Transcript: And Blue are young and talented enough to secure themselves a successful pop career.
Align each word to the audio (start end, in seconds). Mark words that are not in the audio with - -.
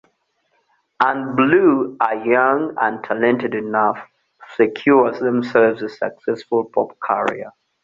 And 0.99 1.35
Blue 1.35 1.95
are 2.01 2.25
young 2.25 2.73
and 2.81 3.03
talented 3.03 3.53
enough 3.53 3.97
to 3.97 4.45
secure 4.55 5.11
themselves 5.11 5.83
a 5.83 5.89
successful 5.89 6.63
pop 6.65 6.99
career. 6.99 7.51